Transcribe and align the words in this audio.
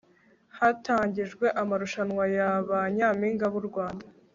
hatangijwe 0.57 1.45
amarushanwa 1.61 2.23
ya 2.37 2.49
ba 2.67 2.79
nyampinga 2.95 3.45
b'u 3.53 3.61
rwanda 3.69 4.05